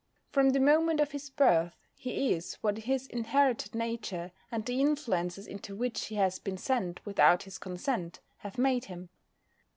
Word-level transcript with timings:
From 0.31 0.49
the 0.49 0.59
moment 0.59 0.99
of 0.99 1.11
his 1.11 1.29
birth 1.29 1.77
he 1.93 2.33
is 2.33 2.55
what 2.61 2.75
his 2.75 3.05
inherited 3.05 3.75
nature, 3.75 4.31
and 4.51 4.65
the 4.65 4.81
influences 4.81 5.45
into 5.45 5.75
which 5.75 6.07
he 6.07 6.15
has 6.15 6.39
been 6.39 6.57
sent 6.57 7.05
without 7.05 7.43
his 7.43 7.59
consent, 7.59 8.19
have 8.37 8.57
made 8.57 8.85
him. 8.85 9.09